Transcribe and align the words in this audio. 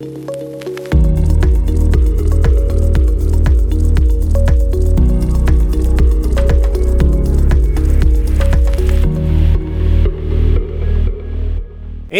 این 0.00 0.08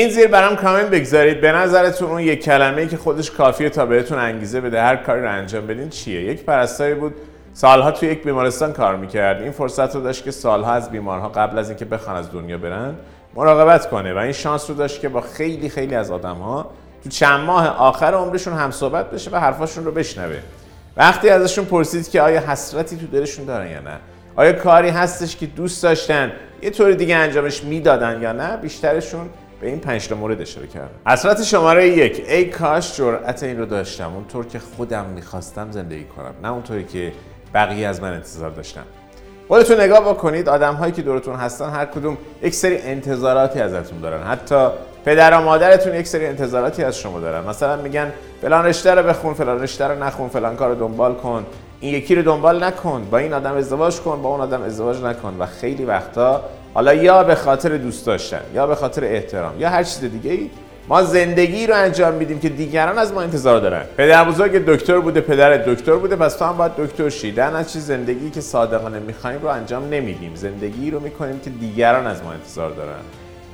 زیر 0.08 0.26
برام 0.26 0.56
کامنت 0.56 0.90
بگذارید. 0.90 1.40
به 1.40 1.52
نظرتون 1.52 2.10
اون 2.10 2.21
یک 2.21 2.45
کلمه 2.45 2.87
که 2.87 2.96
خودش 2.96 3.30
کافیه 3.30 3.71
تا 3.71 3.86
بهتون 3.86 4.18
انگیزه 4.18 4.61
بده 4.61 4.82
هر 4.82 4.96
کاری 4.96 5.20
رو 5.20 5.30
انجام 5.30 5.66
بدین 5.66 5.88
چیه؟ 5.88 6.22
یک 6.22 6.45
پرستاری 6.45 6.95
بود. 6.95 7.14
سالها 7.52 7.91
توی 7.91 8.09
یک 8.09 8.25
بیمارستان 8.25 8.72
کار 8.72 8.96
می‌کرد. 8.96 9.43
این 9.43 9.52
فرصت 9.52 9.95
رو 9.95 10.00
داشت 10.00 10.25
که 10.25 10.30
سالها 10.30 10.72
از 10.72 10.91
بیمارها 10.91 11.29
قبل 11.29 11.59
از 11.59 11.68
اینکه 11.68 11.84
بخوان 11.84 12.16
از 12.16 12.32
دنیا 12.32 12.59
برن 12.59 12.95
مراقبت 13.34 13.91
کنه 13.91 14.14
و 14.14 14.18
این 14.18 14.32
شانس 14.32 14.70
رو 14.70 14.77
داشت 14.77 15.00
که 15.00 15.09
با 15.09 15.20
خیلی 15.20 15.68
خیلی 15.68 15.95
از 15.95 16.11
آدمها 16.11 16.70
تو 17.05 17.11
چند 17.11 17.41
ماه 17.41 17.68
آخر 17.68 18.14
عمرشون 18.14 18.55
هم 18.55 18.70
صحبت 18.70 19.11
بشه 19.11 19.30
و 19.30 19.37
حرفاشون 19.37 19.84
رو 19.84 19.92
بشنوه. 19.92 20.38
وقتی 20.97 21.28
ازشون 21.28 21.65
پرسید 21.65 22.11
که 22.11 22.23
آیا 22.23 22.41
حسرتی 22.41 22.97
تو 22.97 23.06
دلشون 23.06 23.45
دارن 23.45 23.70
یا 23.70 23.80
نه؟ 23.80 23.98
آیا 24.37 24.52
کاری 24.52 24.88
هستش 24.88 25.37
که 25.37 25.47
دوست 25.47 25.83
داشتن؟ 25.83 26.33
یه 26.62 26.70
طور 26.70 26.92
دیگه 26.92 27.16
انجامش 27.16 27.64
می‌دادن 27.64 28.23
یا 28.23 28.33
نه؟ 28.33 28.56
بیشترشون 28.56 29.30
به 29.61 29.66
این 29.66 29.80
پنج 29.80 30.09
تا 30.09 30.14
مورد 30.14 30.41
اشاره 30.41 30.66
کردم 30.66 30.88
حسرت 31.06 31.42
شماره 31.42 31.88
یک. 31.88 32.25
ای 32.28 32.45
کاش 32.45 32.97
جرأت 32.97 33.42
این 33.42 33.59
رو 33.59 33.66
داشتم. 33.66 34.14
اونطور 34.14 34.47
که 34.47 34.59
خودم 34.59 35.05
می‌خواستم 35.05 35.70
زندگی 35.70 36.05
کنم. 36.05 36.34
نه 36.42 36.52
اونطوری 36.52 36.84
که 36.84 37.12
بقیه 37.55 37.89
از 37.89 38.02
من 38.02 38.12
انتظار 38.12 38.50
داشتن. 38.50 38.84
خودتون 39.48 39.80
نگاه 39.80 40.00
بکنید. 40.00 40.48
آدم 40.48 40.75
هایی 40.75 40.92
که 40.92 41.02
دورتون 41.02 41.34
هستن 41.34 41.70
هر 41.70 41.84
کدوم 41.84 42.19
یک 42.42 42.55
سری 42.55 42.78
انتظاراتی 42.78 43.61
ازتون 43.61 44.00
دارن. 44.00 44.23
حتی 44.27 44.69
پدر 45.04 45.38
و 45.38 45.40
مادرتون 45.40 45.94
یک 45.94 46.06
سری 46.06 46.26
انتظاراتی 46.26 46.84
از 46.84 46.98
شما 46.98 47.20
دارن. 47.20 47.44
مثلا 47.44 47.76
میگن 47.76 48.12
فلان 48.42 48.64
رشته 48.64 48.94
رو 48.94 49.02
بخون 49.02 49.34
فلان 49.34 49.62
رشته 49.62 49.84
رو 49.84 50.04
نخون 50.04 50.28
فلان 50.28 50.56
کار 50.56 50.68
رو 50.68 50.74
دنبال 50.74 51.14
کن. 51.14 51.46
این 51.80 51.94
یکی 51.94 52.14
رو 52.14 52.22
دنبال 52.22 52.64
نکن. 52.64 53.06
با 53.11 53.19
این 53.19 53.33
آدم 53.33 53.55
ازدواج 53.55 54.00
کن 54.00 54.22
با 54.22 54.28
اون 54.28 54.41
آدم 54.41 54.62
ازدواج 54.62 55.02
نکن. 55.02 55.36
و 55.38 55.46
خیلی 55.46 55.84
وقتا 55.84 56.42
حالا 56.74 56.94
یا 56.94 57.24
به 57.24 57.34
خاطر 57.34 57.77
دوست 57.77 58.06
داشتن 58.06 58.41
یا 58.55 58.66
به 58.66 58.74
خاطر 58.74 59.05
احترام 59.05 59.61
یا 59.61 59.69
هر 59.69 59.83
چیز 59.83 60.00
دیگه 60.00 60.30
ای 60.30 60.50
ما 60.88 61.02
زندگی 61.02 61.66
رو 61.66 61.74
انجام 61.74 62.14
میدیم 62.14 62.41
که 62.41 62.48
دیگران 62.48 62.98
از 62.98 63.12
ما 63.12 63.22
انتظار 63.22 63.61
دارن. 63.61 63.83
پدر 63.96 64.24
بزرگ 64.24 64.64
دکتر 64.64 64.98
بوده 64.98 65.20
پدر 65.20 65.56
دکتر 65.56 65.92
بوده 65.92 66.16
پس 66.16 66.36
تو 66.36 66.44
هم 66.44 66.56
باید 66.56 66.72
دکتر 66.77 67.08
شی. 67.08 67.33
در 67.33 67.64
چیز 67.64 67.86
زندگی 67.86 68.30
که 68.30 68.41
صادقانه 68.41 68.98
می‌خوایم 68.98 69.42
رو 69.42 69.48
انجام 69.48 69.89
نمیدیم. 69.89 70.34
زندگی 70.34 70.91
رو 70.91 71.00
می‌کنیم 71.00 71.41
که 71.41 71.50
دیگران 71.50 72.06
از 72.06 72.22
ما 72.22 72.33
انتظار 72.33 72.70
دارن. 72.70 73.00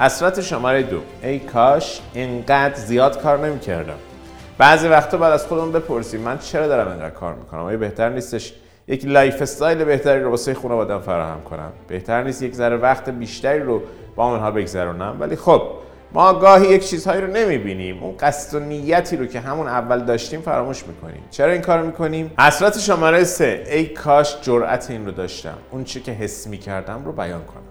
حسرت 0.00 0.40
شماره 0.40 0.82
دو. 0.82 1.00
ای 1.22 1.38
کاش 1.38 2.00
اینقدر 2.14 2.74
زیاد 2.74 3.22
کار 3.22 3.46
نمی‌کردم. 3.46 3.94
بعضی 4.58 4.88
وقتا 4.88 5.16
باید 5.16 5.32
از 5.32 5.46
خودمون 5.46 5.72
بپرسیم 5.72 6.20
من 6.20 6.38
چرا 6.38 6.68
دارم 6.68 6.88
اینقدر 6.88 7.10
کار 7.10 7.34
می‌کنم؟ 7.34 7.60
آیا 7.60 7.78
بهتر 7.78 8.08
نیستش 8.08 8.52
یک 8.88 9.04
lifestyle 9.04 9.84
بهتری 9.84 10.22
رو 10.22 10.30
واسه 10.30 10.54
خانواده‌ام 10.54 11.00
فراهم 11.00 11.40
کنم؟ 11.40 11.72
بهتر 11.88 12.22
نیست 12.22 12.42
یک 12.42 12.54
ذره 12.54 12.76
وقت 12.76 13.10
بیشتری 13.10 13.60
رو 13.60 13.82
با 14.16 14.30
اونها 14.30 14.50
بگذرونم؟ 14.50 15.16
ولی 15.20 15.36
خب 15.36 15.62
ما 16.12 16.34
گاهی 16.34 16.66
یک 16.68 16.88
چیزهایی 16.88 17.20
رو 17.20 17.26
نمی‌بینیم. 17.26 18.02
اون 18.02 18.16
قصد 18.20 18.56
و 18.56 18.60
نیتی 18.60 19.16
رو 19.16 19.26
که 19.26 19.40
همون 19.40 19.68
اول 19.68 20.00
داشتیم 20.00 20.40
فراموش 20.40 20.86
می‌کنیم. 20.86 21.22
چرا 21.30 21.52
این 21.52 21.62
کار 21.62 21.82
می‌کنیم؟ 21.82 22.30
حسرت 22.38 22.78
شماره 22.78 23.24
سه. 23.24 23.64
ای 23.70 23.86
کاش 23.86 24.36
جرأت 24.42 24.90
این 24.90 25.06
رو 25.06 25.12
داشتم. 25.12 25.58
اون 25.70 25.84
چی 25.84 26.00
که 26.00 26.12
حس 26.12 26.46
می‌کردم 26.46 27.04
رو 27.04 27.12
بیان 27.12 27.44
کنم. 27.44 27.62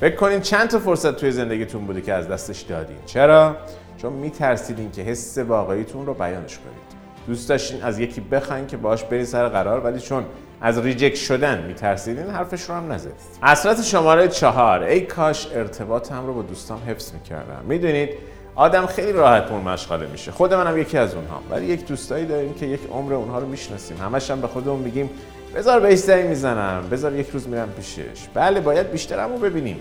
فکر 0.00 0.16
کنین 0.16 0.40
چند 0.40 0.68
تا 0.68 0.78
فرصت 0.78 1.16
توی 1.16 1.32
زندگیتون 1.32 1.86
بوده 1.86 2.00
که 2.00 2.12
از 2.12 2.28
دستش 2.28 2.60
دادین. 2.60 2.96
چرا؟ 3.06 3.56
چون 3.96 4.12
میترسیدین 4.12 4.90
که 4.90 5.02
حس 5.02 5.38
واقعیتون 5.38 6.06
رو 6.06 6.14
بیانش 6.14 6.58
کنید. 6.58 6.98
دوست 7.26 7.48
داشتین 7.48 7.82
از 7.82 7.98
یکی 7.98 8.20
بخواین 8.20 8.66
که 8.66 8.76
باش 8.76 9.04
برین 9.04 9.24
سر 9.24 9.48
قرار 9.48 9.80
ولی 9.80 10.00
چون 10.00 10.24
از 10.60 10.78
ریجکت 10.78 11.16
شدن 11.16 11.62
میترسیدین 11.62 12.26
حرفش 12.26 12.62
رو 12.62 12.74
هم 12.74 12.92
نزدید 12.92 13.12
حسرت 13.42 13.82
شماره 13.82 14.28
چهار. 14.28 14.82
ای 14.82 15.00
کاش 15.00 15.48
ارتباطم 15.54 16.26
رو 16.26 16.34
با 16.34 16.42
دوستام 16.42 16.82
حفظ 16.86 17.12
می‌کردم. 17.12 17.64
می‌دونید 17.68 18.10
آدم 18.54 18.86
خیلی 18.86 19.12
راحت 19.12 19.48
پول 19.48 19.60
مشغله 19.60 20.06
میشه. 20.06 20.32
خود 20.32 20.54
منم 20.54 20.78
یکی 20.78 20.98
از 20.98 21.14
اونها. 21.14 21.40
ولی 21.50 21.66
یک 21.66 21.86
دوستایی 21.86 22.26
داریم 22.26 22.54
که 22.54 22.66
یک 22.66 22.80
عمر 22.92 23.14
اونها 23.14 23.38
رو 23.38 23.46
می‌شناسیم. 23.46 23.96
همش 23.96 24.30
هم 24.30 24.40
به 24.40 24.46
خودمون 24.46 24.80
میگیم 24.80 25.10
بذار 25.54 25.80
بهش 25.80 25.98
زنگ 25.98 26.24
می‌زنم. 26.24 26.88
بذار 26.90 27.14
یک 27.14 27.30
روز 27.30 27.48
میرم 27.48 27.70
پیشش. 27.70 28.28
بله 28.34 28.60
باید 28.60 28.90
بیشتر 28.90 29.28
رو 29.28 29.38
ببینیم. 29.38 29.80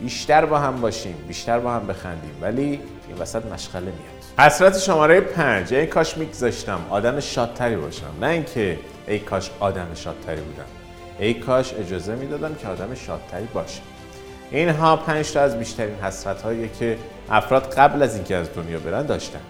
بیشتر 0.00 0.44
با 0.44 0.58
هم 0.58 0.80
باشیم 0.80 1.14
بیشتر 1.28 1.58
با 1.58 1.72
هم 1.72 1.86
بخندیم. 1.86 2.36
ولی 2.40 2.62
این 3.08 3.18
وسط 3.18 3.46
مشغله 3.46 3.80
میاد. 3.80 4.46
حسرت 4.46 4.78
شماره 4.78 5.20
پنج. 5.20 5.74
ای 5.74 5.86
کاش 5.86 6.16
میگذاشتم 6.16 6.80
آدم 6.90 7.20
شادتری 7.20 7.76
باشم. 7.76 8.06
نه 8.20 8.26
اینکه 8.26 8.78
ای 9.06 9.18
کاش 9.18 9.50
آدم 9.60 9.86
شادتری 9.94 10.40
بودم. 10.40 10.66
ای 11.18 11.34
کاش 11.34 11.74
اجازه 11.74 12.14
می‌دادم 12.14 12.54
که 12.54 12.68
آدم 12.68 12.94
شادتری 12.94 13.48
باشم. 13.54 13.82
اینها 14.50 14.96
پنج 14.96 15.32
تا 15.32 15.40
از 15.40 15.58
بیشترین 15.58 15.94
حسرت 15.94 16.42
هایی 16.42 16.70
که 16.78 16.98
افراد 17.30 17.74
قبل 17.74 18.02
از 18.02 18.14
اینکه 18.14 18.36
از 18.36 18.48
دنیا 18.54 18.78
برن 18.78 19.06
داشتن. 19.06 19.40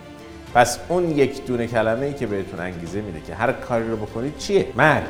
پس 0.54 0.78
اون 0.88 1.10
یک 1.10 1.46
دونه 1.46 1.66
کلمه 1.66 2.06
ای 2.06 2.12
که 2.12 2.26
بهتون 2.26 2.60
انگیزه 2.60 3.00
میده 3.00 3.20
که 3.20 3.34
هر 3.34 3.52
کاری 3.52 3.88
رو 3.88 3.96
بکنید 3.96 4.38
چیه؟ 4.38 4.66
مرگ. 4.76 5.04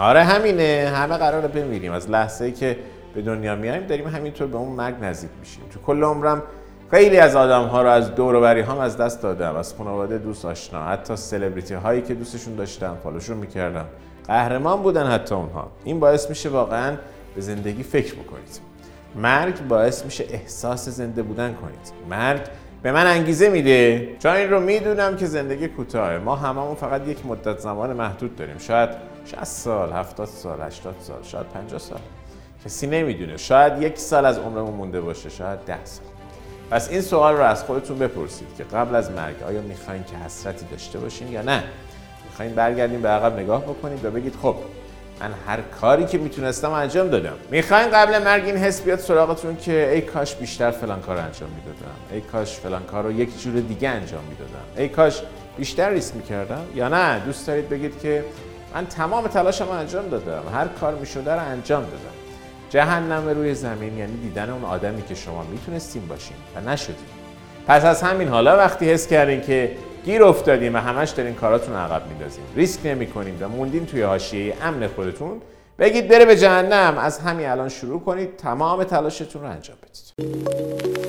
آره 0.00 0.24
همینه. 0.24 0.92
همه 0.94 1.16
قراره 1.16 1.48
بمیریم 1.48 1.92
از 1.92 2.10
لحظه 2.10 2.52
که 2.52 2.78
به 3.14 3.22
دنیا 3.22 3.54
میایم 3.54 3.86
داریم 3.86 4.06
همینطور 4.06 4.46
به 4.46 4.56
اون 4.56 4.72
مرگ 4.72 4.94
نزدیک 5.02 5.30
میشیم. 5.40 5.62
تو 5.70 5.80
کل 5.80 6.04
عمرم 6.04 6.42
خیلی 6.90 7.18
از 7.18 7.36
آدم 7.36 7.64
ها 7.64 7.82
رو 7.82 7.88
از 7.88 8.14
دور 8.14 8.34
و 8.34 8.46
هم 8.46 8.78
از 8.78 8.96
دست 8.96 9.22
دادم. 9.22 9.56
از 9.56 9.74
خانواده 9.74 10.18
دوست 10.18 10.44
آشنا. 10.44 10.84
حتی 10.84 11.16
سلبریتی 11.16 11.74
هایی 11.74 12.02
که 12.02 12.14
دوستشون 12.14 12.54
داشتم 12.54 12.96
فالوشون 13.02 13.36
می‌کردم. 13.36 13.84
قهرمان 14.26 14.82
بودن 14.82 15.06
حتی 15.06 15.34
اونها. 15.34 15.70
این 15.84 16.00
باعث 16.00 16.28
میشه 16.28 16.48
واقعا 16.48 16.96
به 17.34 17.40
زندگی 17.40 17.82
فکر 17.82 18.14
بکنید. 18.14 18.60
مرگ 19.16 19.68
باعث 19.68 20.04
میشه 20.04 20.24
احساس 20.30 20.88
زنده 20.88 21.22
بودن 21.22 21.54
کنید. 21.54 21.92
مرگ 22.10 22.40
به 22.82 22.92
من 22.92 23.06
انگیزه 23.06 23.48
میده. 23.48 24.08
چون 24.18 24.32
این 24.32 24.50
رو 24.50 24.60
می‌دونم 24.60 25.16
که 25.16 25.26
زندگی 25.26 25.68
کوتاهه. 25.68 26.18
ما 26.18 26.36
هممون 26.36 26.74
فقط 26.74 27.08
یک 27.08 27.26
مدت 27.26 27.58
زمان 27.58 27.92
محدود 27.92 28.36
داریم. 28.36 28.58
شاید 28.58 28.90
60 29.24 29.44
سال 29.44 29.92
70 29.92 30.26
سال 30.26 30.60
80 30.60 30.94
سال 31.00 31.22
شاید 31.22 31.46
50 31.46 31.78
سال. 31.78 31.98
کسی 32.64 32.86
نمی‌دونه. 32.86 33.36
شاید 33.36 33.82
یک 33.82 33.98
سال 33.98 34.24
از 34.26 34.38
عمرمون 34.38 34.74
مونده 34.74 35.00
باشه 35.00 35.28
شاید 35.28 35.58
10 35.66 35.84
سال. 35.84 36.06
پس 36.70 36.90
این 36.90 37.00
سوال 37.00 37.36
رو 37.36 37.42
از 37.42 37.64
خودتون 37.64 37.98
بپرسید 37.98 38.48
که 38.58 38.64
قبل 38.64 38.94
از 38.94 39.10
مرگ 39.10 39.42
آیا 39.42 39.60
می‌خواین 39.60 40.04
که 40.04 40.16
حسرتی 40.16 40.66
داشته 40.70 40.98
باشین 40.98 41.28
یا 41.28 41.42
نه؟ 41.42 41.64
می‌خواین 42.30 42.54
برگردین 42.54 43.02
به 43.02 43.08
عقب 43.08 43.38
نگاه 43.40 43.62
بکنید 43.62 44.04
و 44.04 44.10
بگید 44.10 44.34
خب 44.42 44.56
من 45.20 45.30
هر 45.46 45.60
کاری 45.60 46.06
که 46.06 46.18
می‌تونستم 46.18 46.70
انجام 46.70 47.08
دادم. 47.08 47.36
می‌خواین 47.50 47.90
قبل 47.90 48.22
مرگ 48.22 48.44
این 48.44 48.56
حس 48.56 48.82
بیاد 48.82 48.98
سراغتون 48.98 49.56
که 49.56 49.90
ای 49.92 50.00
کاش 50.00 50.34
بیشتر 50.34 50.70
فلان 50.70 51.00
کار 51.00 51.16
انجام 51.16 51.50
می‌دادم. 51.50 51.94
ای 52.12 52.20
کاش 52.20 52.54
فلان 52.54 52.82
کار 52.82 53.04
رو 53.04 53.12
یک 53.12 53.42
جور 53.42 53.54
دیگه 53.60 53.88
انجام 53.88 54.24
می‌دادم. 54.24 54.64
ای 54.76 54.88
کاش 54.88 55.22
بیشتر 55.58 55.90
ریسک 55.90 56.16
می‌کردم. 56.16 56.62
یا 56.74 56.88
نه؟ 56.88 57.18
دوست 57.18 57.46
دارید 57.46 57.68
بگید 57.68 58.00
که 58.00 58.24
من 58.74 58.86
تمام 58.86 59.26
تلاشم 59.26 59.68
انجام 59.68 60.08
دادم. 60.08 60.42
هر 60.54 60.68
کار 60.68 60.94
می‌شده 60.94 61.32
رو 61.32 61.40
انجام 61.40 61.82
دادم. 61.82 62.14
جهنم 62.70 63.28
روی 63.28 63.54
زمین 63.54 63.98
یعنی 63.98 64.16
دیدن 64.16 64.50
اون 64.50 64.64
آدمی 64.64 65.02
که 65.02 65.14
شما 65.14 65.42
می‌تونستیم 65.42 66.06
باشین 66.06 66.36
و 66.56 66.70
نشدیم 66.70 66.96
پس 67.66 67.84
از 67.84 68.02
همین 68.02 68.28
حالا 68.28 68.56
وقتی 68.56 68.90
حس 68.90 69.06
کردین 69.06 69.40
که 69.40 69.76
گیر 70.04 70.24
افتادیم 70.24 70.74
و 70.74 70.78
همش 70.78 71.10
دارین 71.10 71.34
کاراتون 71.34 71.76
عقب 71.76 72.06
میندازیم 72.08 72.44
ریسک 72.56 72.80
نمی 72.84 73.06
کنیم 73.06 73.38
و 73.40 73.48
موندین 73.48 73.86
توی 73.86 74.02
حاشیه 74.02 74.54
امن 74.62 74.86
خودتون. 74.86 75.40
بگید 75.78 76.08
بره 76.08 76.24
به 76.24 76.36
جهنم. 76.36 76.98
از 76.98 77.18
همین 77.18 77.46
الان 77.46 77.68
شروع 77.68 78.00
کنید. 78.00 78.36
تمام 78.36 78.84
تلاشتون 78.84 79.42
رو 79.42 79.48
انجام 79.48 79.76
بدید. 79.82 80.99